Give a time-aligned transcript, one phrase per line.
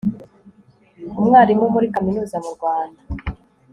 [1.19, 3.01] umwarimu muri kaminuza mu rwanda